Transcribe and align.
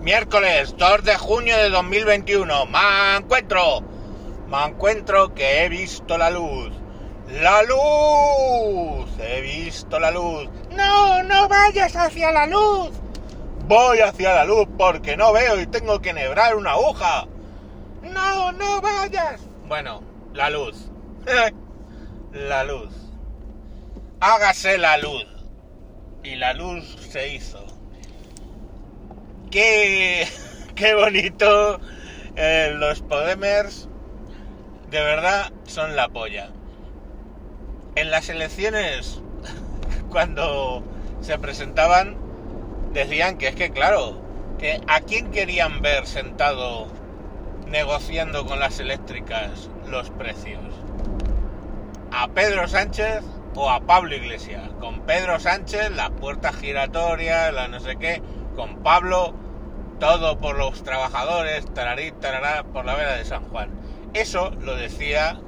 Miércoles 0.00 0.76
2 0.76 1.02
de 1.02 1.16
junio 1.16 1.56
de 1.56 1.70
2021. 1.70 2.66
Me 2.66 3.16
encuentro. 3.16 3.80
Me 4.46 4.64
encuentro 4.64 5.34
que 5.34 5.64
he 5.64 5.68
visto 5.68 6.16
la 6.16 6.30
luz. 6.30 6.72
¡La 7.28 7.62
luz! 7.64 9.10
He 9.20 9.40
visto 9.40 9.98
la 9.98 10.12
luz. 10.12 10.48
No, 10.70 11.22
no 11.24 11.48
vayas 11.48 11.96
hacia 11.96 12.30
la 12.30 12.46
luz. 12.46 12.90
Voy 13.66 13.98
hacia 13.98 14.34
la 14.34 14.44
luz 14.44 14.68
porque 14.78 15.16
no 15.16 15.32
veo 15.32 15.60
y 15.60 15.66
tengo 15.66 16.00
que 16.00 16.12
nebrar 16.12 16.54
una 16.54 16.72
aguja. 16.72 17.26
No, 18.02 18.52
no 18.52 18.80
vayas. 18.80 19.40
Bueno, 19.66 20.00
la 20.32 20.48
luz. 20.48 20.90
la 22.32 22.64
luz. 22.64 22.94
Hágase 24.20 24.78
la 24.78 24.96
luz. 24.98 25.26
Y 26.22 26.36
la 26.36 26.54
luz 26.54 26.84
se 27.10 27.34
hizo. 27.34 27.77
Qué, 29.50 30.26
qué 30.74 30.94
bonito. 30.94 31.80
eh, 32.36 32.72
los 32.76 33.02
Podemers 33.02 33.88
de 34.90 35.00
verdad 35.00 35.52
son 35.66 35.96
la 35.96 36.08
polla. 36.08 36.50
En 37.94 38.10
las 38.10 38.28
elecciones, 38.28 39.20
cuando 40.10 40.82
se 41.20 41.38
presentaban, 41.38 42.16
decían 42.92 43.38
que 43.38 43.48
es 43.48 43.54
que, 43.54 43.70
claro, 43.70 44.20
que 44.58 44.80
a 44.86 45.00
quién 45.00 45.30
querían 45.30 45.82
ver 45.82 46.06
sentado 46.06 46.86
negociando 47.66 48.46
con 48.46 48.60
las 48.60 48.80
eléctricas 48.80 49.70
los 49.86 50.10
precios. 50.10 50.62
¿A 52.10 52.28
Pedro 52.28 52.66
Sánchez 52.68 53.22
o 53.54 53.68
a 53.70 53.80
Pablo 53.80 54.14
Iglesias? 54.14 54.70
Con 54.80 55.00
Pedro 55.02 55.38
Sánchez, 55.38 55.90
las 55.90 56.10
puertas 56.10 56.56
giratorias, 56.56 57.52
la 57.52 57.68
no 57.68 57.80
sé 57.80 57.96
qué. 57.96 58.22
Con 58.56 58.82
Pablo, 58.82 59.34
todo 59.98 60.38
por 60.38 60.56
los 60.56 60.82
trabajadores, 60.82 61.66
tararí, 61.74 62.12
tarará, 62.12 62.62
por 62.64 62.84
la 62.84 62.94
vera 62.94 63.14
de 63.14 63.24
San 63.24 63.42
Juan. 63.44 63.70
Eso 64.14 64.50
lo 64.60 64.74
decía 64.76 65.40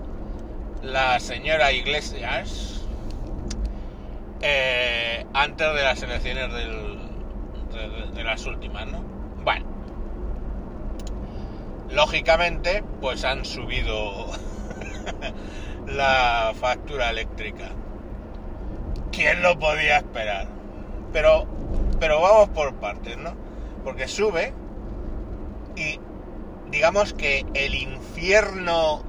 la 0.83 1.21
señora 1.21 1.73
Iglesias 1.73 2.83
eh, 4.43 5.25
antes 5.35 5.75
de 5.75 5.83
las 5.83 6.03
elecciones 6.03 6.53
del, 6.53 6.99
de, 7.73 7.89
de- 7.89 8.07
de 8.13 8.25
las 8.25 8.45
últimas, 8.47 8.87
¿no? 8.87 9.01
Bueno, 9.45 9.67
lógicamente, 11.91 12.83
pues 13.01 13.25
han 13.25 13.45
subido 13.45 14.27
la 15.87 16.53
factura 16.59 17.11
eléctrica. 17.11 17.69
¿Quién 19.13 19.43
lo 19.43 19.59
podía 19.59 19.99
esperar? 19.99 20.47
Pero, 21.13 21.47
pero 21.99 22.21
vamos 22.21 22.49
por 22.51 22.75
partes, 22.77 23.17
¿no? 23.19 23.35
Porque 23.85 24.09
sube 24.09 24.53
y 25.77 25.99
digamos 26.71 27.15
que 27.15 27.45
el 27.55 27.75
infierno 27.75 29.03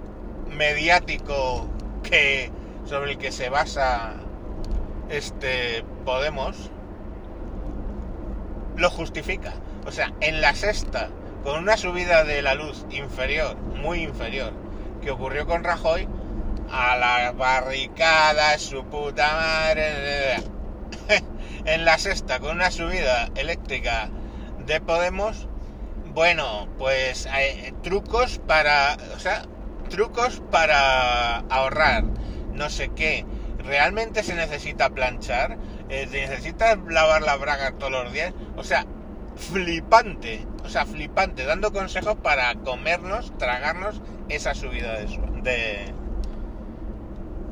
mediático 0.50 1.68
que 2.04 2.52
sobre 2.86 3.12
el 3.12 3.18
que 3.18 3.32
se 3.32 3.50
basa 3.50 4.14
este 5.10 5.84
Podemos 6.06 6.72
lo 8.78 8.90
justifica. 8.90 9.54
O 9.86 9.92
sea, 9.92 10.14
en 10.22 10.42
la 10.42 10.56
sexta, 10.56 11.10
con 11.44 11.60
una 11.60 11.78
subida 11.78 12.24
de 12.24 12.42
la 12.42 12.56
luz 12.56 12.86
inferior, 12.90 13.56
muy 13.58 14.04
inferior, 14.04 14.54
que 15.02 15.12
ocurrió 15.12 15.46
con 15.46 15.64
Rajoy, 15.64 16.08
a 16.72 16.96
las 16.96 17.36
barricadas, 17.36 18.62
su 18.62 18.84
puta 18.86 19.34
madre. 19.34 20.38
en 21.66 21.86
la 21.86 21.98
sexta, 21.98 22.40
con 22.40 22.56
una 22.56 22.72
subida 22.72 23.30
eléctrica 23.36 24.10
de 24.66 24.82
Podemos, 24.82 25.48
bueno, 26.14 26.68
pues 26.78 27.28
eh, 27.38 27.74
trucos 27.84 28.40
para, 28.40 28.98
o 29.16 29.20
sea, 29.20 29.44
trucos 29.90 30.42
para 30.52 31.38
ahorrar, 31.40 32.04
no 32.54 32.70
sé 32.70 32.90
qué. 32.96 33.26
¿Realmente 33.60 34.24
se 34.24 34.34
necesita 34.36 34.90
planchar? 34.90 35.58
Eh, 35.90 36.08
¿Se 36.10 36.28
necesita 36.28 36.76
lavar 36.76 37.22
la 37.22 37.36
braga 37.38 37.72
todos 37.74 37.92
los 37.92 38.12
días? 38.14 38.34
O 38.58 38.64
sea, 38.64 38.86
flipante, 39.36 40.46
o 40.64 40.70
sea, 40.70 40.86
flipante, 40.86 41.46
dando 41.46 41.72
consejos 41.72 42.16
para 42.18 42.56
comernos, 42.56 43.32
tragarnos 43.38 44.02
esa 44.30 44.56
subida 44.56 44.98
de, 45.00 45.08
su- 45.08 45.22
de, 45.44 45.94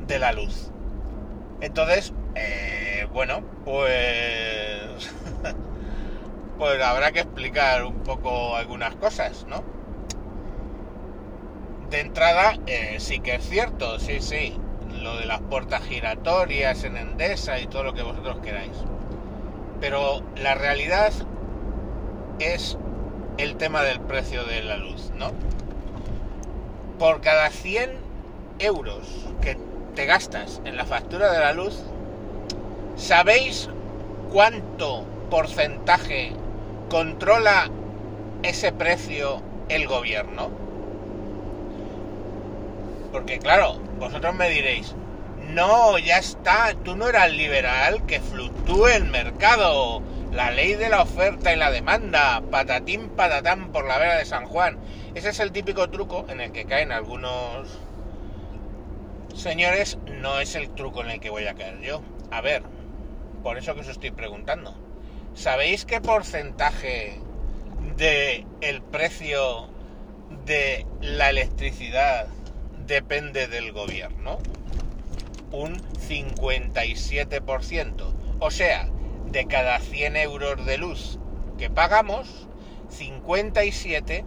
de 0.06 0.18
la 0.18 0.32
luz. 0.32 0.70
Entonces, 1.60 2.12
eh, 2.34 3.06
bueno, 3.12 3.42
pues... 3.64 5.10
pues 6.60 6.78
habrá 6.82 7.10
que 7.10 7.20
explicar 7.20 7.84
un 7.84 8.00
poco 8.00 8.54
algunas 8.54 8.94
cosas, 8.96 9.46
¿no? 9.48 9.64
De 11.88 12.00
entrada, 12.00 12.52
eh, 12.66 12.96
sí 12.98 13.20
que 13.20 13.36
es 13.36 13.48
cierto, 13.48 13.98
sí, 13.98 14.20
sí, 14.20 14.58
lo 15.00 15.16
de 15.16 15.24
las 15.24 15.40
puertas 15.40 15.82
giratorias 15.84 16.84
en 16.84 16.98
Endesa 16.98 17.58
y 17.60 17.66
todo 17.66 17.84
lo 17.84 17.94
que 17.94 18.02
vosotros 18.02 18.40
queráis. 18.42 18.74
Pero 19.80 20.20
la 20.36 20.54
realidad 20.54 21.14
es 22.38 22.76
el 23.38 23.56
tema 23.56 23.82
del 23.82 23.98
precio 24.00 24.44
de 24.44 24.62
la 24.62 24.76
luz, 24.76 25.12
¿no? 25.16 25.32
Por 26.98 27.22
cada 27.22 27.48
100 27.48 27.90
euros 28.58 29.08
que 29.40 29.56
te 29.94 30.04
gastas 30.04 30.60
en 30.66 30.76
la 30.76 30.84
factura 30.84 31.32
de 31.32 31.38
la 31.38 31.54
luz, 31.54 31.82
¿sabéis 32.96 33.70
cuánto 34.30 35.06
porcentaje 35.30 36.34
controla 36.90 37.70
ese 38.42 38.72
precio 38.72 39.40
el 39.68 39.86
gobierno? 39.86 40.50
Porque 43.12 43.38
claro, 43.38 43.78
vosotros 43.98 44.34
me 44.34 44.50
diréis, 44.50 44.94
no, 45.48 45.98
ya 45.98 46.18
está, 46.18 46.74
tú 46.84 46.96
no 46.96 47.08
eras 47.08 47.32
liberal, 47.32 48.04
que 48.06 48.20
fluctúe 48.20 48.88
el 48.88 49.04
mercado, 49.06 50.02
la 50.32 50.50
ley 50.50 50.74
de 50.74 50.88
la 50.88 51.02
oferta 51.02 51.52
y 51.52 51.56
la 51.56 51.70
demanda, 51.70 52.42
patatín 52.50 53.08
patatán 53.10 53.72
por 53.72 53.86
la 53.86 53.98
vera 53.98 54.16
de 54.16 54.24
San 54.24 54.46
Juan. 54.46 54.78
Ese 55.14 55.30
es 55.30 55.40
el 55.40 55.52
típico 55.52 55.88
truco 55.90 56.26
en 56.28 56.40
el 56.40 56.52
que 56.52 56.66
caen 56.66 56.92
algunos 56.92 57.78
señores, 59.34 59.98
no 60.20 60.40
es 60.40 60.54
el 60.54 60.70
truco 60.70 61.02
en 61.02 61.10
el 61.10 61.20
que 61.20 61.30
voy 61.30 61.46
a 61.46 61.54
caer 61.54 61.80
yo. 61.80 62.02
A 62.30 62.40
ver, 62.40 62.62
por 63.42 63.58
eso 63.58 63.74
que 63.74 63.80
os 63.80 63.88
estoy 63.88 64.10
preguntando. 64.10 64.89
¿Sabéis 65.34 65.84
qué 65.84 66.00
porcentaje 66.00 67.20
de 67.96 68.46
el 68.60 68.82
precio 68.82 69.68
de 70.44 70.86
la 71.00 71.30
electricidad 71.30 72.26
depende 72.86 73.46
del 73.46 73.72
gobierno? 73.72 74.38
Un 75.52 75.80
57%. 75.80 78.12
O 78.40 78.50
sea, 78.50 78.88
de 79.26 79.46
cada 79.46 79.78
100 79.78 80.16
euros 80.16 80.66
de 80.66 80.78
luz 80.78 81.18
que 81.58 81.70
pagamos, 81.70 82.48
57 82.88 84.24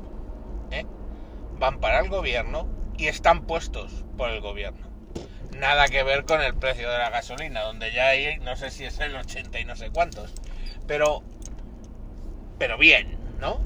¿eh? 0.72 0.86
van 1.60 1.80
para 1.80 2.00
el 2.00 2.10
gobierno 2.10 2.70
y 2.98 3.08
están 3.08 3.46
puestos 3.46 4.06
por 4.18 4.30
el 4.30 4.40
gobierno. 4.40 4.88
Nada 5.58 5.88
que 5.88 6.04
ver 6.04 6.26
con 6.26 6.42
el 6.42 6.56
precio 6.56 6.90
de 6.90 6.98
la 6.98 7.10
gasolina, 7.10 7.62
donde 7.62 7.92
ya 7.92 8.08
hay, 8.08 8.38
no 8.40 8.56
sé 8.56 8.72
si 8.72 8.86
es 8.86 9.00
el 9.00 9.16
80 9.16 9.60
y 9.60 9.66
no 9.66 9.76
sé 9.76 9.92
cuántos. 9.92 10.34
Pero, 10.88 11.24
pero 12.58 12.78
bien, 12.78 13.18
¿no? 13.40 13.60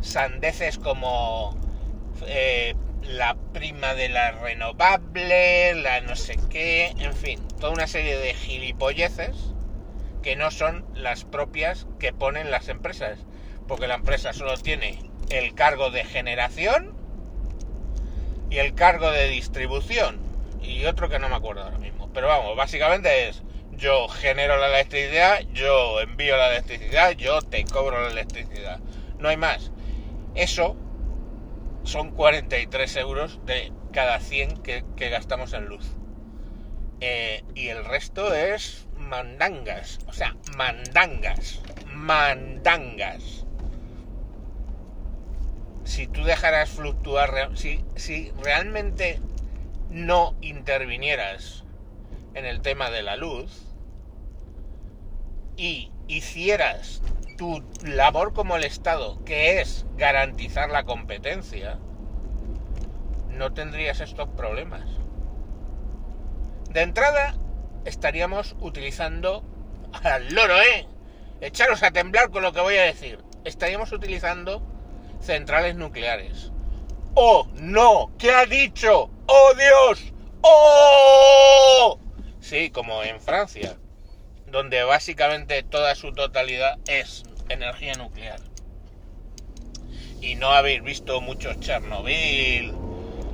Sandeces 0.00 0.78
como 0.78 1.56
eh, 2.26 2.74
la 3.02 3.36
prima 3.52 3.94
de 3.94 4.08
la 4.08 4.32
renovable, 4.32 5.74
la 5.74 6.00
no 6.00 6.16
sé 6.16 6.38
qué, 6.50 6.94
en 6.98 7.14
fin, 7.14 7.40
toda 7.58 7.72
una 7.72 7.86
serie 7.86 8.16
de 8.16 8.34
gilipolleces 8.34 9.36
que 10.22 10.36
no 10.36 10.50
son 10.50 10.84
las 10.94 11.24
propias 11.24 11.86
que 11.98 12.12
ponen 12.12 12.50
las 12.50 12.68
empresas. 12.68 13.18
Porque 13.66 13.86
la 13.86 13.96
empresa 13.96 14.32
solo 14.32 14.56
tiene 14.56 14.98
el 15.30 15.54
cargo 15.54 15.90
de 15.90 16.04
generación 16.04 16.94
y 18.50 18.58
el 18.58 18.74
cargo 18.74 19.10
de 19.10 19.28
distribución. 19.28 20.18
Y 20.62 20.84
otro 20.86 21.08
que 21.08 21.18
no 21.18 21.28
me 21.28 21.36
acuerdo 21.36 21.62
ahora 21.62 21.78
mismo. 21.78 22.10
Pero 22.12 22.28
vamos, 22.28 22.56
básicamente 22.56 23.28
es 23.28 23.42
yo 23.78 24.08
genero 24.08 24.56
la 24.58 24.66
electricidad, 24.68 25.40
yo 25.52 26.00
envío 26.00 26.36
la 26.36 26.50
electricidad, 26.50 27.12
yo 27.12 27.40
te 27.40 27.64
cobro 27.64 28.02
la 28.02 28.10
electricidad. 28.10 28.80
No 29.18 29.28
hay 29.28 29.36
más. 29.36 29.70
Eso 30.34 30.76
son 31.84 32.10
43 32.10 32.96
euros 32.96 33.40
de 33.46 33.72
cada 33.92 34.18
100 34.18 34.62
que, 34.62 34.82
gastamos 35.08 35.52
en 35.52 35.66
luz. 35.66 35.86
Eh, 37.00 37.44
y 37.54 37.68
el 37.68 37.84
resto 37.84 38.34
es 38.34 38.88
mandangas. 38.96 40.00
O 40.08 40.12
sea, 40.12 40.36
mandangas. 40.56 41.60
Mandangas. 41.86 43.46
Si 45.84 46.08
tú 46.08 46.24
dejaras 46.24 46.68
fluctuar, 46.68 47.50
si, 47.54 47.84
si 47.94 48.32
realmente 48.42 49.20
no 49.88 50.34
intervinieras 50.40 51.64
en 52.34 52.44
el 52.44 52.60
tema 52.60 52.90
de 52.90 53.02
la 53.02 53.16
luz 53.16 53.67
y 55.58 55.90
hicieras 56.06 57.02
tu 57.36 57.62
labor 57.82 58.32
como 58.32 58.56
el 58.56 58.64
Estado, 58.64 59.22
que 59.24 59.60
es 59.60 59.84
garantizar 59.96 60.70
la 60.70 60.84
competencia, 60.84 61.78
no 63.28 63.52
tendrías 63.52 64.00
estos 64.00 64.28
problemas. 64.30 64.88
De 66.70 66.82
entrada, 66.82 67.36
estaríamos 67.84 68.56
utilizando 68.60 69.44
al 70.04 70.32
loro, 70.32 70.56
¿eh? 70.56 70.86
Echaros 71.40 71.82
a 71.82 71.90
temblar 71.90 72.30
con 72.30 72.42
lo 72.42 72.52
que 72.52 72.60
voy 72.60 72.76
a 72.76 72.82
decir. 72.82 73.18
Estaríamos 73.44 73.92
utilizando 73.92 74.62
centrales 75.20 75.76
nucleares. 75.76 76.52
¡Oh, 77.14 77.48
no! 77.54 78.12
¿Qué 78.18 78.30
ha 78.30 78.46
dicho? 78.46 79.10
¡Oh, 79.26 79.52
Dios! 79.56 80.12
¡Oh! 80.42 81.98
Sí, 82.40 82.70
como 82.70 83.02
en 83.02 83.20
Francia, 83.20 83.76
donde 84.50 84.82
básicamente 84.82 85.62
toda 85.62 85.94
su 85.94 86.12
totalidad 86.12 86.78
es 86.86 87.24
energía 87.48 87.94
nuclear. 87.94 88.40
Y 90.20 90.34
no 90.34 90.50
habéis 90.50 90.82
visto 90.82 91.20
muchos 91.20 91.60
Chernobyl 91.60 92.74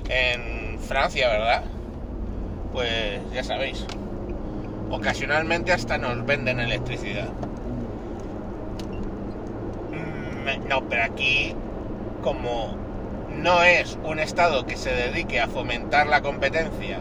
en 0.09 0.79
Francia, 0.81 1.29
¿verdad? 1.29 1.65
Pues 2.73 3.21
ya 3.33 3.43
sabéis. 3.43 3.87
Ocasionalmente 4.91 5.73
hasta 5.73 5.99
nos 5.99 6.25
venden 6.27 6.61
electricidad. 6.61 7.31
Mm, 9.91 10.69
no, 10.69 10.89
pero 10.89 11.05
aquí, 11.05 11.55
como 12.23 12.77
no 13.31 13.63
es 13.63 13.99
un 14.05 14.19
Estado 14.19 14.67
que 14.67 14.77
se 14.77 14.91
dedique 14.91 15.41
a 15.41 15.49
fomentar 15.49 16.07
la 16.07 16.21
competencia, 16.21 16.99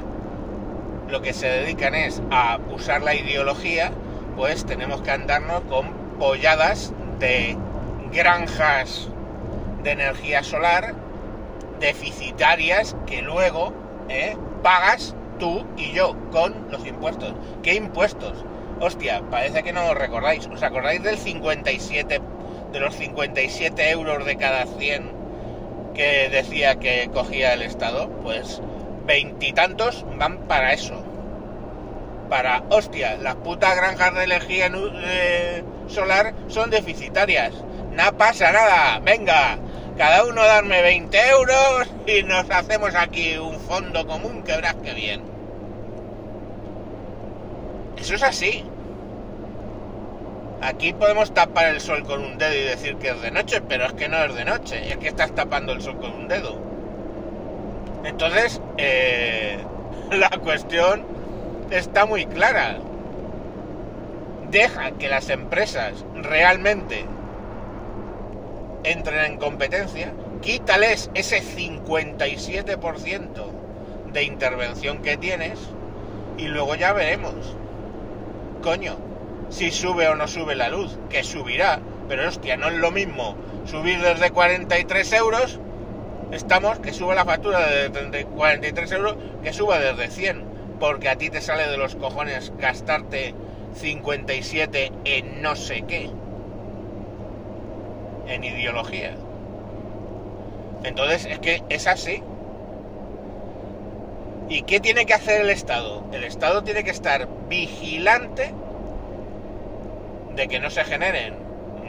lo 1.10 1.22
que 1.22 1.34
se 1.34 1.48
dedican 1.48 1.94
es 1.94 2.22
a 2.32 2.60
usar 2.74 3.02
la 3.04 3.14
ideología, 3.16 3.92
pues 4.36 4.66
tenemos 4.66 5.02
que 5.02 5.12
andarnos 5.12 5.62
con 5.70 5.92
polladas 6.20 6.94
de 7.20 7.58
granjas 8.12 9.10
de 9.84 9.92
energía 9.92 10.44
solar 10.44 10.96
deficitarias 11.80 12.96
que 13.06 13.22
luego 13.22 13.74
eh, 14.10 14.38
pagas 14.62 15.16
tú 15.40 15.66
y 15.78 15.92
yo 15.92 16.16
con 16.32 16.72
los 16.72 16.86
impuestos. 16.86 17.34
¿Qué 17.62 17.76
impuestos? 17.76 18.46
Hostia, 18.80 19.22
parece 19.30 19.64
que 19.64 19.74
no 19.74 19.86
os 19.86 19.98
recordáis. 19.98 20.48
¿Os 20.48 20.64
acordáis 20.64 21.04
del 21.04 21.18
57, 21.18 22.22
de 22.72 22.80
los 22.80 22.96
57 22.96 23.90
euros 23.90 24.26
de 24.26 24.38
cada 24.38 24.66
100 24.66 25.12
que 25.94 26.30
decía 26.30 26.76
que 26.76 27.10
cogía 27.14 27.54
el 27.54 27.62
Estado? 27.62 28.10
Pues 28.24 28.62
veintitantos 29.06 30.06
van 30.18 30.40
para 30.48 30.74
eso. 30.74 31.03
Para, 32.34 32.64
hostia, 32.72 33.16
las 33.18 33.36
putas 33.36 33.76
granjas 33.76 34.16
de 34.16 34.24
energía 34.24 34.68
eh, 34.74 35.64
solar 35.86 36.34
son 36.48 36.72
deficitarias. 36.72 37.54
No 37.92 38.18
pasa 38.18 38.52
nada, 38.52 39.00
venga, 39.04 39.60
cada 40.00 40.26
uno 40.26 40.44
darme 40.44 40.82
20 40.82 41.30
euros 41.30 41.94
y 42.08 42.24
nos 42.24 42.50
hacemos 42.50 42.96
aquí 42.96 43.38
un 43.38 43.60
fondo 43.60 44.08
común 44.08 44.42
que 44.42 44.54
verás 44.54 44.74
que 44.84 44.96
bien. 44.96 45.22
Eso 47.98 48.16
es 48.16 48.24
así. 48.24 48.66
Aquí 50.60 50.92
podemos 50.92 51.36
tapar 51.36 51.68
el 51.68 51.82
sol 51.82 52.02
con 52.02 52.20
un 52.24 52.40
dedo 52.40 52.56
y 52.56 52.64
decir 52.64 52.96
que 52.96 53.10
es 53.10 53.22
de 53.22 53.30
noche, 53.30 53.62
pero 53.62 53.86
es 53.86 53.94
que 53.94 54.10
no 54.10 54.18
es 54.18 54.34
de 54.34 54.46
noche, 54.46 54.90
es 54.90 54.98
que 54.98 55.10
estás 55.10 55.36
tapando 55.36 55.72
el 55.72 55.84
sol 55.84 55.98
con 56.00 56.12
un 56.12 56.28
dedo. 56.28 56.58
Entonces, 58.04 58.60
eh, 58.80 59.60
la 60.10 60.32
cuestión 60.42 61.14
está 61.72 62.06
muy 62.06 62.26
clara. 62.26 62.78
Deja 64.52 64.92
que 64.92 65.10
las 65.10 65.30
empresas 65.30 66.06
realmente 66.16 67.06
entren 68.84 69.32
en 69.32 69.38
competencia, 69.38 70.14
quítales 70.42 71.10
ese 71.14 71.42
57% 71.42 73.30
de 74.12 74.24
intervención 74.24 75.02
que 75.02 75.18
tienes 75.18 75.60
y 76.38 76.48
luego 76.48 76.76
ya 76.76 76.94
veremos. 76.94 77.56
Coño, 78.62 78.98
si 79.50 79.72
sube 79.72 80.08
o 80.08 80.16
no 80.16 80.28
sube 80.28 80.56
la 80.56 80.70
luz, 80.70 80.98
que 81.10 81.24
subirá, 81.24 81.80
pero 82.08 82.28
hostia, 82.28 82.58
no 82.58 82.68
es 82.68 82.76
lo 82.76 82.92
mismo 82.92 83.36
subir 83.66 84.00
desde 84.02 84.32
43 84.32 85.14
euros, 85.14 85.60
estamos, 86.32 86.80
que 86.80 86.94
sube 86.94 87.16
la 87.16 87.26
factura 87.26 87.66
de 87.68 88.26
43 88.26 88.92
euros, 88.92 89.16
que 89.44 89.54
suba 89.54 89.80
desde 89.80 90.10
100, 90.10 90.53
porque 90.84 91.08
a 91.08 91.16
ti 91.16 91.30
te 91.30 91.40
sale 91.40 91.70
de 91.70 91.78
los 91.78 91.96
cojones 91.96 92.52
gastarte 92.58 93.34
57 93.74 94.92
en 95.06 95.42
no 95.42 95.56
sé 95.56 95.84
qué 95.88 96.10
en 98.28 98.44
ideología. 98.44 99.16
Entonces 100.84 101.26
es 101.26 101.40
que 101.40 101.64
es 101.70 101.88
así. 101.88 102.22
¿Y 104.50 104.64
qué 104.64 104.82
tiene 104.82 105.06
que 105.06 105.14
hacer 105.14 105.40
el 105.40 105.52
Estado? 105.52 106.04
El 106.12 106.26
Estado 106.26 106.66
tiene 106.66 106.84
que 106.84 106.92
estar 106.92 107.30
vigilante 107.48 108.54
de 110.36 110.48
que 110.50 110.60
no 110.60 110.70
se 110.70 110.84
generen 110.84 111.36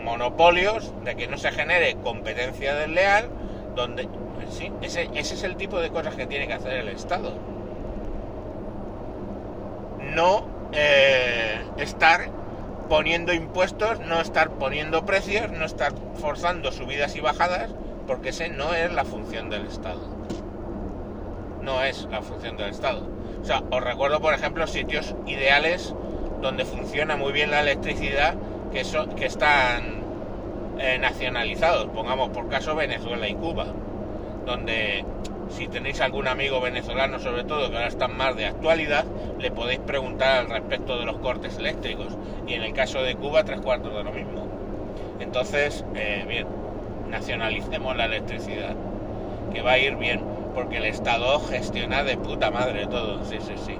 monopolios, 0.05 0.94
de 1.02 1.17
que 1.17 1.26
no 1.26 1.37
se 1.37 1.50
genere 1.50 1.97
competencia 1.97 2.76
desleal, 2.76 3.29
donde 3.75 4.08
sí, 4.52 4.70
ese, 4.82 5.11
ese 5.17 5.35
es 5.35 5.43
el 5.43 5.56
tipo 5.56 5.81
de 5.81 5.90
cosas 5.90 6.14
que 6.14 6.29
tiene 6.29 6.47
que 6.47 6.52
hacer 6.52 6.75
el 6.75 6.90
Estado. 6.90 7.53
No 10.14 10.46
eh, 10.72 11.61
estar 11.78 12.31
poniendo 12.88 13.32
impuestos, 13.32 14.00
no 14.00 14.20
estar 14.20 14.50
poniendo 14.50 15.05
precios, 15.05 15.50
no 15.50 15.64
estar 15.64 15.93
forzando 16.20 16.72
subidas 16.72 17.16
y 17.16 17.20
bajadas, 17.20 17.70
porque 18.06 18.31
ese 18.31 18.49
no 18.49 18.75
es 18.75 18.93
la 18.93 19.05
función 19.05 19.50
del 19.50 19.66
Estado. 19.66 20.00
No 21.62 21.82
es 21.82 22.06
la 22.11 22.22
función 22.22 22.56
del 22.56 22.70
Estado. 22.70 23.08
O 23.43 23.44
sea, 23.44 23.62
os 23.70 23.82
recuerdo, 23.82 24.20
por 24.20 24.34
ejemplo, 24.34 24.66
sitios 24.66 25.14
ideales 25.26 25.94
donde 26.40 26.64
funciona 26.64 27.16
muy 27.16 27.32
bien 27.32 27.50
la 27.50 27.61
electricidad 27.61 28.34
que, 28.72 28.82
que 29.16 29.26
están 29.26 30.02
eh, 30.78 30.99
nacionalizados. 30.99 31.87
Pongamos 31.87 32.31
por 32.31 32.49
caso 32.49 32.75
Venezuela 32.75 33.28
y 33.28 33.34
Cuba, 33.34 33.66
donde 34.44 35.05
si 35.50 35.69
tenéis 35.69 36.00
algún 36.00 36.29
amigo 36.29 36.61
venezolano, 36.61 37.19
sobre 37.19 37.44
todo, 37.44 37.70
que 37.70 37.76
ahora 37.76 37.88
están 37.88 38.17
más 38.17 38.37
de 38.37 38.46
actualidad, 38.46 39.05
le 39.38 39.50
podéis 39.50 39.81
preguntar 39.81 40.38
al 40.38 40.50
respecto 40.50 40.99
de 40.99 41.05
los 41.05 41.19
cortes 41.19 41.58
eléctricos. 41.58 42.17
Y 42.46 42.55
en 42.55 42.62
el 42.62 42.73
caso 42.73 43.02
de 43.02 43.14
Cuba, 43.14 43.44
tres 43.44 43.61
cuartos 43.61 43.94
de 43.94 44.05
lo 44.05 44.12
mismo. 44.12 44.46
Entonces, 45.20 45.85
eh, 45.94 46.25
bien, 46.29 46.46
nacionalicemos 47.08 47.97
la 47.97 48.07
electricidad, 48.07 48.75
que 49.52 49.62
va 49.62 49.73
a 49.73 49.78
ir 49.78 49.97
bien, 49.97 50.21
porque 50.54 50.78
el 50.78 50.85
Estado 50.85 51.40
gestiona 51.40 52.02
de 52.02 52.16
puta 52.16 52.50
madre 52.50 52.87
todo, 52.87 53.25
sí, 53.25 53.38
sí, 53.40 53.54
sí. 53.64 53.76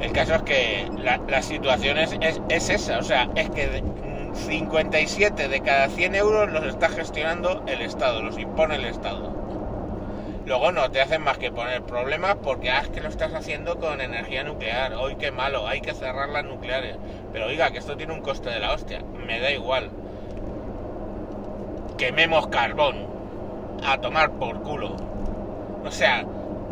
El 0.00 0.12
caso 0.12 0.34
es 0.34 0.42
que 0.42 0.88
la, 0.98 1.42
situación 1.42 1.98
es, 1.98 2.16
es, 2.48 2.70
esa, 2.70 2.98
o 2.98 3.02
sea, 3.02 3.30
es 3.36 3.48
que 3.50 3.82
57 4.34 5.48
de 5.48 5.60
cada 5.60 5.88
100 5.88 6.14
euros 6.14 6.52
los 6.52 6.64
está 6.64 6.88
gestionando 6.88 7.62
el 7.66 7.80
Estado, 7.80 8.22
los 8.22 8.38
impone 8.38 8.76
el 8.76 8.84
Estado. 8.86 9.32
Luego 10.46 10.72
no 10.72 10.90
te 10.90 11.00
hacen 11.00 11.22
más 11.22 11.38
que 11.38 11.50
poner 11.50 11.82
problemas 11.82 12.36
porque 12.42 12.70
ah, 12.70 12.80
es 12.80 12.88
que 12.90 13.00
lo 13.00 13.08
estás 13.08 13.32
haciendo 13.32 13.78
con 13.78 14.00
energía 14.00 14.44
nuclear. 14.44 14.92
Hoy 14.92 15.16
qué 15.16 15.30
malo, 15.30 15.66
hay 15.66 15.80
que 15.80 15.94
cerrar 15.94 16.28
las 16.28 16.44
nucleares. 16.44 16.96
Pero 17.32 17.46
oiga, 17.46 17.70
que 17.70 17.78
esto 17.78 17.96
tiene 17.96 18.12
un 18.12 18.20
coste 18.20 18.50
de 18.50 18.60
la 18.60 18.72
hostia. 18.72 19.00
Me 19.26 19.40
da 19.40 19.50
igual. 19.50 19.90
Quememos 21.96 22.48
carbón. 22.48 23.06
A 23.86 23.98
tomar 24.00 24.32
por 24.32 24.62
culo. 24.62 24.96
O 25.84 25.90
sea, 25.90 26.24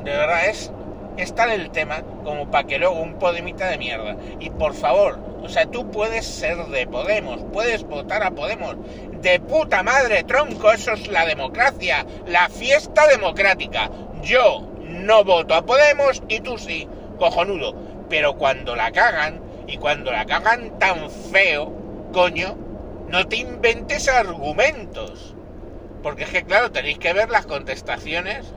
de 0.04 0.10
verdad 0.10 0.46
es, 0.46 0.70
es 1.16 1.34
tal 1.34 1.50
el 1.50 1.70
tema 1.70 2.02
como 2.24 2.50
para 2.50 2.66
que 2.66 2.78
luego 2.78 3.00
un 3.00 3.18
podemita 3.18 3.68
de 3.68 3.78
mierda. 3.78 4.16
Y 4.40 4.50
por 4.50 4.74
favor, 4.74 5.18
o 5.42 5.48
sea, 5.48 5.66
tú 5.66 5.90
puedes 5.90 6.26
ser 6.26 6.66
de 6.66 6.86
Podemos, 6.86 7.40
puedes 7.52 7.82
votar 7.84 8.22
a 8.22 8.30
Podemos. 8.30 8.76
De 9.20 9.38
puta 9.40 9.82
madre, 9.82 10.24
tronco, 10.24 10.72
eso 10.72 10.92
es 10.92 11.08
la 11.08 11.26
democracia, 11.26 12.06
la 12.26 12.48
fiesta 12.48 13.06
democrática. 13.06 13.90
Yo 14.22 14.68
no 14.80 15.24
voto 15.24 15.54
a 15.54 15.64
Podemos 15.64 16.22
y 16.28 16.40
tú 16.40 16.58
sí, 16.58 16.88
cojonudo. 17.18 17.74
Pero 18.08 18.36
cuando 18.36 18.76
la 18.76 18.90
cagan, 18.90 19.40
y 19.66 19.76
cuando 19.76 20.10
la 20.12 20.26
cagan 20.26 20.78
tan 20.78 21.10
feo, 21.10 21.72
coño, 22.12 22.56
no 23.08 23.26
te 23.26 23.36
inventes 23.36 24.08
argumentos. 24.08 25.34
Porque 26.02 26.24
es 26.24 26.30
que, 26.30 26.44
claro, 26.44 26.72
tenéis 26.72 26.98
que 26.98 27.12
ver 27.12 27.30
las 27.30 27.46
contestaciones 27.46 28.52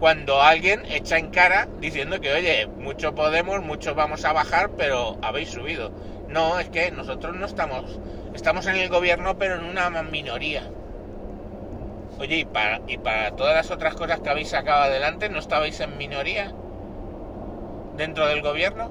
cuando 0.00 0.42
alguien 0.42 0.82
echa 0.90 1.18
en 1.18 1.30
cara 1.30 1.68
diciendo 1.80 2.20
que, 2.20 2.32
oye, 2.32 2.66
mucho 2.66 3.14
podemos, 3.14 3.62
mucho 3.62 3.94
vamos 3.94 4.24
a 4.24 4.32
bajar, 4.32 4.70
pero 4.76 5.16
habéis 5.22 5.50
subido. 5.50 5.92
No, 6.28 6.58
es 6.58 6.68
que 6.68 6.90
nosotros 6.90 7.36
no 7.36 7.46
estamos, 7.46 7.98
estamos 8.34 8.66
en 8.66 8.76
el 8.76 8.88
gobierno, 8.88 9.38
pero 9.38 9.56
en 9.56 9.64
una 9.64 9.90
minoría. 10.02 10.64
Oye, 12.18 12.38
y 12.38 12.44
para, 12.44 12.80
y 12.86 12.98
para 12.98 13.32
todas 13.32 13.54
las 13.54 13.70
otras 13.70 13.94
cosas 13.94 14.20
que 14.20 14.30
habéis 14.30 14.48
sacado 14.48 14.84
adelante, 14.84 15.28
¿no 15.28 15.38
estabais 15.38 15.78
en 15.80 15.96
minoría 15.96 16.52
dentro 17.96 18.26
del 18.26 18.42
gobierno? 18.42 18.90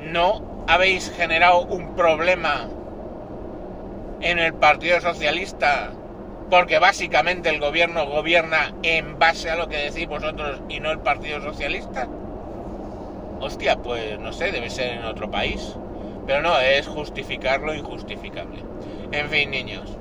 ¿No 0.00 0.64
habéis 0.68 1.10
generado 1.10 1.62
un 1.62 1.94
problema 1.96 2.68
en 4.20 4.38
el 4.38 4.54
Partido 4.54 5.00
Socialista, 5.00 5.92
porque 6.50 6.78
básicamente 6.78 7.50
el 7.50 7.60
gobierno 7.60 8.06
gobierna 8.06 8.74
en 8.82 9.18
base 9.18 9.50
a 9.50 9.56
lo 9.56 9.68
que 9.68 9.76
decís 9.76 10.08
vosotros 10.08 10.60
y 10.68 10.80
no 10.80 10.90
el 10.90 11.00
Partido 11.00 11.40
Socialista. 11.40 12.08
Hostia, 13.40 13.76
pues 13.76 14.18
no 14.18 14.32
sé, 14.32 14.50
debe 14.50 14.70
ser 14.70 14.98
en 14.98 15.04
otro 15.04 15.30
país. 15.30 15.74
Pero 16.26 16.42
no, 16.42 16.58
es 16.58 16.86
justificar 16.86 17.60
lo 17.60 17.74
injustificable. 17.74 18.62
En 19.12 19.28
fin, 19.28 19.50
niños, 19.50 19.96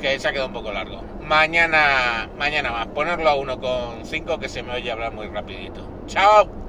que 0.00 0.18
se 0.18 0.28
ha 0.28 0.32
quedado 0.32 0.48
un 0.48 0.54
poco 0.54 0.72
largo. 0.72 1.02
Mañana, 1.20 2.28
mañana 2.38 2.70
más, 2.70 2.86
ponerlo 2.88 3.28
a 3.28 3.36
1,5 3.36 4.38
que 4.38 4.48
se 4.48 4.62
me 4.62 4.72
oye 4.72 4.90
hablar 4.90 5.12
muy 5.12 5.26
rapidito. 5.26 5.86
¡Chao! 6.06 6.59